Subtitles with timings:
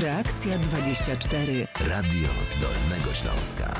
[0.00, 1.66] Reakcja 24.
[1.88, 3.74] Radio z Dolnego Śląska.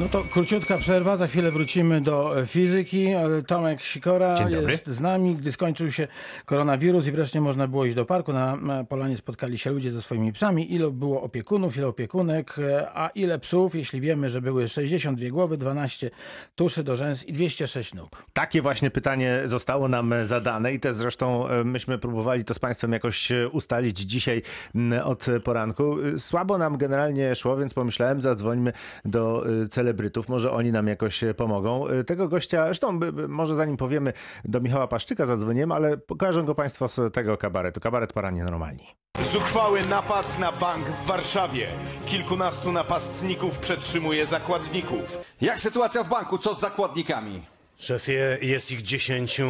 [0.00, 3.14] No to króciutka przerwa, za chwilę wrócimy do e, fizyki.
[3.14, 5.36] ale Tomek Sikora jest z nami.
[5.36, 6.08] Gdy skończył się
[6.44, 8.58] koronawirus i wreszcie można było iść do parku, na
[8.88, 10.74] polanie spotkali się ludzie ze swoimi psami.
[10.74, 15.56] Ile było opiekunów, ile opiekunek, e, a ile psów, jeśli wiemy, że były 62 głowy,
[15.56, 16.10] 12
[16.54, 18.24] tuszy do rzęs i 206 nóg.
[18.32, 22.92] Takie właśnie pytanie zostało nam zadane i też zresztą e, myśmy próbowali to z Państwem
[22.92, 24.42] jakoś e, ustalić dzisiaj
[24.74, 25.96] m, od poranku.
[26.14, 28.72] E, Słabo nam generalnie szło, więc pomyślałem, zadzwońmy
[29.04, 31.88] do e, celebrytów, może oni nam jakoś e, pomogą.
[31.88, 34.12] E, Tego gościa, zresztą by- by- może zanim powiemy
[34.44, 37.80] do Michała Paszczyka zadzwoniłem, ale pokażę go Państwo z tego kabaretu.
[37.80, 38.86] Kabaret Paranie Normalni.
[39.32, 41.66] Zuchwały napad na bank w Warszawie.
[42.06, 45.18] Kilkunastu napastników przetrzymuje zakładników.
[45.40, 46.38] Jak sytuacja w banku?
[46.38, 47.42] Co z zakładnikami?
[47.78, 49.44] Szefie, jest ich dziesięciu.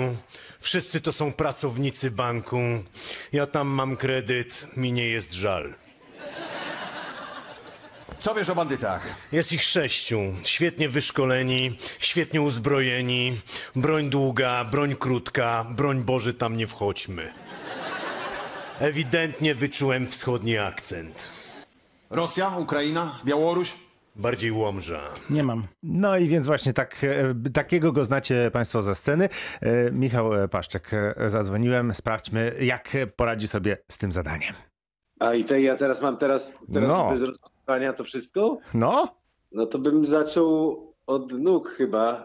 [0.60, 2.56] Wszyscy to są pracownicy banku.
[3.32, 5.74] Ja tam mam kredyt, mi nie jest żal.
[8.24, 9.06] Co wiesz o bandytach?
[9.32, 10.20] Jest ich sześciu.
[10.44, 13.32] Świetnie wyszkoleni, świetnie uzbrojeni.
[13.76, 15.66] Broń długa, broń krótka.
[15.76, 17.32] Broń Boży, tam nie wchodźmy.
[18.80, 21.30] Ewidentnie wyczułem wschodni akcent.
[22.10, 23.74] Rosja, Ukraina, Białoruś?
[24.16, 25.00] Bardziej Łomża.
[25.30, 25.66] Nie mam.
[25.82, 29.28] No i więc właśnie tak, e, takiego go znacie Państwo ze sceny.
[29.60, 30.90] E, Michał e, Paszczek,
[31.26, 31.94] zadzwoniłem.
[31.94, 34.54] Sprawdźmy, jak poradzi sobie z tym zadaniem.
[35.20, 37.12] A i te, ja teraz mam teraz, teraz No.
[37.64, 38.58] Rozpoznania to wszystko?
[38.74, 39.16] No,
[39.52, 42.24] No to bym zaczął od nóg chyba,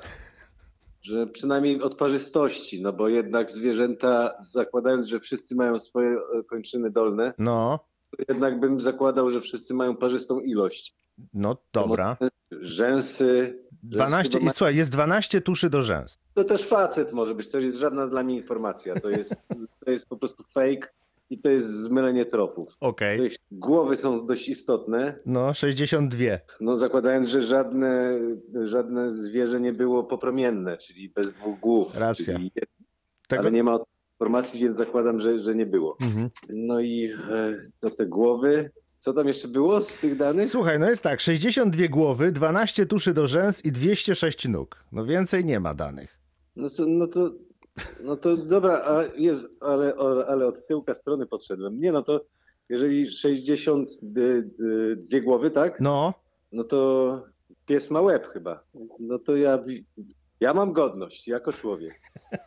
[1.02, 6.92] że przynajmniej od parzystości, no bo jednak zwierzęta, zakładając, że wszyscy mają swoje e, kończyny
[6.92, 7.80] dolne, no,
[8.12, 10.96] to jednak bym zakładał, że wszyscy mają parzystą ilość.
[11.34, 12.18] no dobra.
[12.52, 13.60] Rzęsy.
[13.84, 16.20] 12, chyba i słuchaj, jest 12 tuszy do rzęs.
[16.34, 19.44] To też facet może być, to jest żadna dla mnie informacja, to jest,
[19.86, 20.88] to jest po prostu fake
[21.30, 22.76] i to jest zmylenie tropów.
[22.80, 23.18] Okej.
[23.18, 26.18] To jest, głowy są dość istotne, No, 62.
[26.62, 28.20] No zakładając, że żadne,
[28.64, 31.96] żadne zwierzę nie było popromienne, czyli bez dwóch głów.
[31.98, 32.36] Racja.
[32.36, 32.52] Czyli,
[33.28, 33.42] Tego...
[33.42, 33.80] Ale nie ma
[34.16, 35.98] informacji, więc zakładam, że, że nie było.
[36.02, 36.30] Mhm.
[36.50, 38.72] No i e, do te głowy.
[39.00, 40.50] Co tam jeszcze było z tych danych?
[40.50, 44.84] Słuchaj, no jest tak, 62 głowy, 12 tuszy do rzęs i 206 nóg.
[44.92, 46.20] No więcej nie ma danych.
[46.56, 47.32] No, no to
[48.04, 49.94] no to dobra, a jest, ale,
[50.28, 51.80] ale od tyłka strony podszedłem.
[51.80, 52.26] Nie no to
[52.70, 55.82] jeżeli 62 głowy, tak?
[55.82, 56.14] No,
[56.52, 57.24] No to
[57.66, 58.64] pies ma łeb chyba.
[59.00, 59.64] No to ja,
[60.40, 62.00] ja mam godność jako człowiek.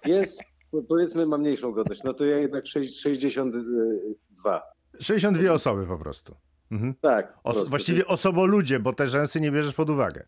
[0.02, 0.38] Pies,
[0.70, 2.02] po- powiedzmy, ma mniejszą godność.
[2.02, 4.62] No to ja jednak sześć- 62.
[5.00, 6.34] 62 osoby po prostu.
[6.70, 6.94] Mhm.
[7.00, 7.32] Tak.
[7.32, 7.70] po Os- prostu.
[7.70, 10.26] właściwie osoboludzie, bo te rzęsy nie bierzesz pod uwagę.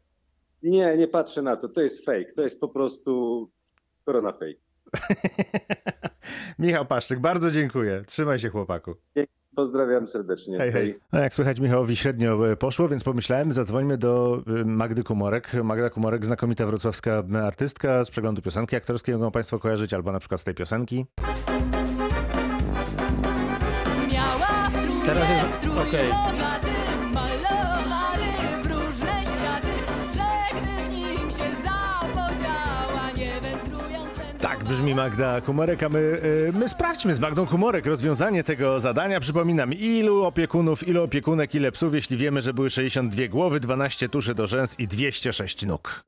[0.63, 1.69] Nie, nie patrzę na to.
[1.69, 2.33] To jest fake.
[2.37, 3.51] To jest po prostu
[4.05, 4.64] korona fake.
[6.59, 8.03] Michał Paszczyk, bardzo dziękuję.
[8.07, 8.95] Trzymaj się, chłopaku.
[9.57, 10.59] Pozdrawiam serdecznie.
[10.59, 10.99] Hej, hej.
[11.13, 15.55] No jak słychać, Michałowi średnio e, poszło, więc pomyślałem, zadzwońmy do e, Magdy Kumorek.
[15.65, 20.41] Magda Kumorek, znakomita wrocławska artystka z przeglądu piosenki aktorskiej, mogą Państwo kojarzyć, albo na przykład
[20.41, 21.07] z tej piosenki.
[24.13, 25.75] Miała w trójkę Teraz jest- strój
[34.65, 39.21] Tak brzmi Magda Kumorek, a my, y, my sprawdźmy z Magdą Kumorek rozwiązanie tego zadania.
[39.21, 44.35] Przypominam, ilu opiekunów, ilu opiekunek, ile psów, jeśli wiemy, że były 62 głowy, 12 tuszy
[44.35, 46.05] do rzęs i 206 nóg.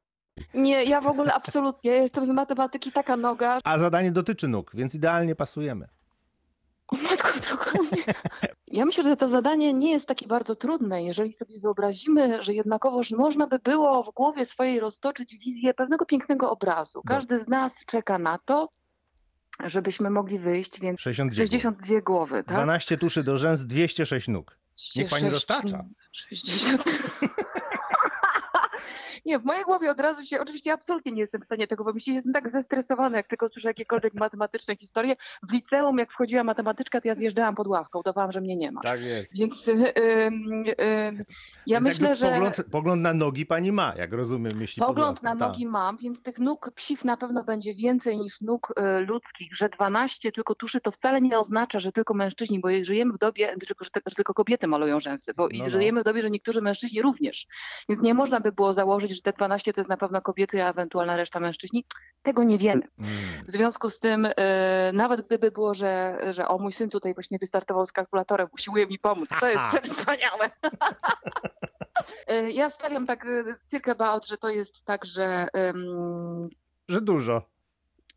[0.54, 3.58] Nie, ja w ogóle absolutnie jestem z matematyki taka noga.
[3.64, 5.88] A zadanie dotyczy nóg, więc idealnie pasujemy.
[6.88, 7.28] O matko.
[8.72, 13.10] Ja myślę, że to zadanie nie jest takie bardzo trudne, jeżeli sobie wyobrazimy, że jednakowoż
[13.10, 17.02] można by było w głowie swojej roztoczyć wizję pewnego pięknego obrazu.
[17.06, 18.68] Każdy z nas czeka na to,
[19.64, 22.56] żebyśmy mogli wyjść, więc 62 62 głowy, tak?
[22.56, 24.58] 12 tuszy do rzęs, 206 nóg.
[24.96, 25.84] Niech pani 6, roztacza.
[26.12, 26.84] 60.
[29.26, 32.14] Nie, w mojej głowie od razu się, oczywiście absolutnie nie jestem w stanie tego wymyślić,
[32.14, 35.16] jestem tak zestresowana, jak tylko słyszę jakiekolwiek matematyczne historie.
[35.42, 38.80] W liceum, jak wchodziła matematyczka, to ja zjeżdżałam pod ławką, udawałam, że mnie nie ma.
[38.80, 39.38] Tak jest.
[39.38, 40.64] Więc ym, ym,
[41.66, 45.34] ja Więc myślę, że Pogląd, pogląd na nogi pani ma, jak rozumiem, jeśli pogląd na
[45.34, 49.68] nogi mam, więc tych nóg psich na pewno będzie więcej niż nóg y, ludzkich, że
[49.68, 53.84] 12 tylko tuszy to wcale nie oznacza, że tylko mężczyźni, bo żyjemy w dobie, tylko,
[53.84, 55.70] że, tylko kobiety malują rzęsy, bo i No, no.
[55.70, 57.46] żyjemy w dobie, że niektórzy mężczyźni również.
[57.88, 60.70] Więc nie można by było założyć, że te 12 to jest na pewno kobiety, a
[60.70, 61.84] ewentualna reszta mężczyźni.
[62.22, 62.82] Tego nie wiemy.
[62.98, 63.10] Mm.
[63.48, 64.32] W związku z tym, y,
[64.92, 68.98] nawet gdyby było, że, że o mój syn tutaj właśnie wystartował z kalkulatorem, usiłuje mi
[68.98, 70.50] pomóc, to jest wspaniałe.
[72.30, 75.48] Y, ja stawiam tak y, circa about, że to jest tak, że
[76.88, 77.55] Że dużo.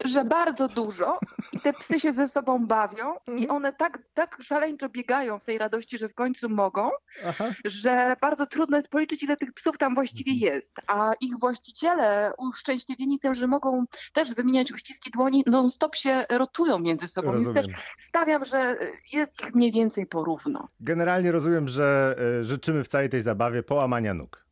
[0.06, 1.19] Że bardzo dużo
[1.54, 5.57] i te psy się ze sobą bawią i one tak, tak szaleńczo biegają w tej
[5.57, 6.90] radości, że w końcu mogą,
[7.28, 7.46] Aha.
[7.66, 10.75] że bardzo trudno jest policzyć, ile tych psów tam właściwie jest.
[10.88, 17.07] A ich właściciele uszczęśliwieni tym, że mogą też wymieniać uściski dłoni, non-stop się rotują między
[17.07, 17.31] sobą.
[17.31, 17.80] Więc też Rozumiem.
[17.98, 18.78] stawiam, że
[19.13, 20.68] jest ich mniej więcej porówno.
[20.80, 24.49] Generalnie rozumiem, że e, życzymy w całej tej zabawie połamania nóg.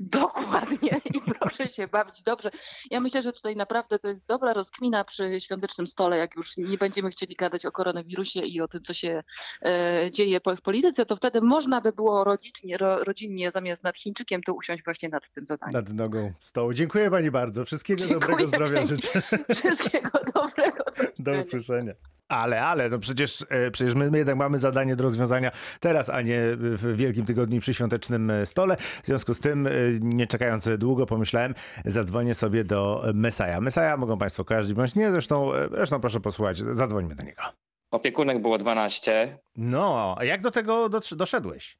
[0.00, 2.50] Dokładnie i proszę się bawić dobrze.
[2.90, 6.78] Ja myślę, że tutaj naprawdę to jest dobra rozkmina przy świątecznym stole, jak już nie
[6.78, 9.22] będziemy chcieli gadać o koronawirusie i o tym, co się
[9.62, 14.42] e, dzieje w polityce, to wtedy można by było rodzinnie, ro, rodzinnie zamiast nad Chińczykiem,
[14.42, 15.72] to usiąść właśnie nad tym zadaniem.
[15.72, 16.72] Nad nogą stołu.
[16.72, 17.64] Dziękuję pani bardzo.
[17.64, 19.22] Wszystkiego Dziękuję dobrego zdrowia życzę.
[19.54, 20.84] Wszystkiego dobrego.
[21.18, 21.94] Do usłyszenia.
[22.30, 25.50] Ale, ale, no przecież, e, przecież my, jednak mamy zadanie do rozwiązania
[25.80, 28.76] teraz, a nie w Wielkim Tygodniu przy świątecznym stole.
[28.76, 31.54] W związku z tym, e, nie czekając długo, pomyślałem,
[31.84, 33.60] zadzwonię sobie do Mesaja.
[33.60, 37.42] Mesaja mogą państwo kojarzyć, bądź nie, zresztą, e, zresztą proszę posłuchać, zadzwońmy do niego.
[37.90, 41.78] Opiekunek było 12, No, a jak do tego doszedłeś?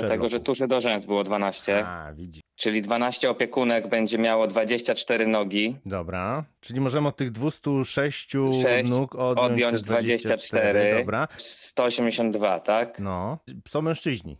[0.00, 2.40] Dlatego że tuszy do rzęs było 12, A, widzi.
[2.56, 8.30] czyli 12 opiekunek będzie miało 24 nogi, Dobra, czyli możemy od tych 206
[8.62, 10.72] Sześć nóg odjąć, odjąć te 24.
[10.72, 10.98] 24.
[10.98, 12.98] Dobra, 182, tak?
[13.00, 13.38] no.
[13.68, 14.36] Są mężczyźni.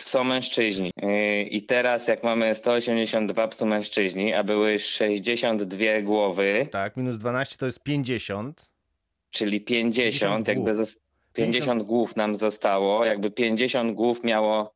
[0.00, 0.90] Są mężczyźni.
[1.02, 7.56] Yy, I teraz jak mamy 182 psu mężczyźni, a były 62 głowy, Tak, minus 12
[7.56, 8.70] to jest 50.
[9.30, 10.94] czyli 50 50, jakby głów.
[11.34, 14.74] Zos- 50 głów nam zostało, jakby 50 głów miało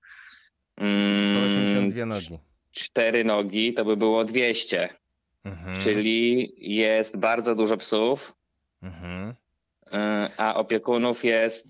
[0.77, 2.39] mm, 182 nogi.
[2.73, 4.89] 4 nogi, to by było 200.
[5.45, 5.77] Mhm.
[5.77, 8.35] Czyli jest bardzo dużo psów,
[8.83, 9.29] Mhm.
[9.87, 9.95] y,
[10.37, 11.67] a opiekunów jest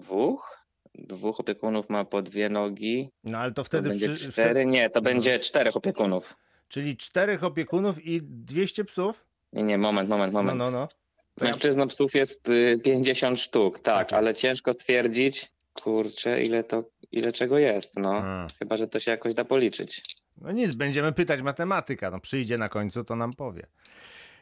[0.00, 0.62] dwóch.
[0.94, 3.08] Dwóch opiekunów ma po dwie nogi.
[3.24, 4.50] No ale to To wtedy, będzie przy, cztery?
[4.50, 4.66] wtedy...
[4.66, 5.04] Nie, to No.
[5.04, 6.36] będzie czterech opiekunów.
[6.68, 9.24] Czyli czterech opiekunów i 200 psów?
[9.52, 10.58] Nie, nie, moment, moment, No, moment.
[10.58, 10.86] no, no.
[10.86, 10.94] To
[11.40, 15.52] ja- Mężczyzn psów jest y, 50 sztuk, tak, Tak ale ciężko stwierdzić,
[15.82, 18.22] kurczę, ile to, ile czego jest, no.
[18.58, 20.02] Chyba, że to się jakoś da policzyć.
[20.36, 22.10] No nic, będziemy pytać matematyka.
[22.10, 23.66] No przyjdzie na końcu, to nam powie.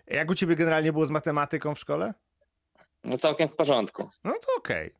[0.07, 2.15] Jak u ciebie generalnie było z matematyką w szkole?
[3.05, 4.09] No całkiem w porządku.
[4.25, 4.95] No to okej.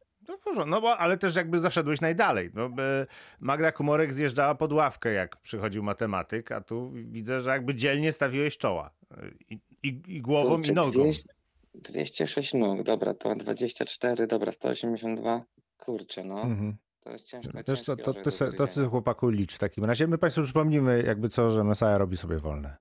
[0.45, 0.71] Porządku.
[0.71, 2.51] No bo, ale też jakby zaszedłeś najdalej.
[2.55, 3.07] No, by
[3.41, 8.59] Magda Kumorek zjeżdżała pod ławkę, jak przychodził matematyk, a tu widzę, że jakby dzielnie stawiłeś
[8.59, 8.91] czoła.
[9.51, 10.91] I, i, i głową, Kurczę, i nogą.
[10.91, 11.25] 200
[11.83, 15.45] 206 nóg, dobra, to 24, dobra, 182.
[15.77, 16.43] Kurczę, no.
[16.43, 16.77] Mhm.
[17.01, 17.53] To jest ciężko.
[17.53, 20.07] To, ciężki to, to, se- to, ty chłopaku licz w takim razie.
[20.07, 22.77] My Państwu przypomnimy jakby co, że Mesaja robi sobie wolne.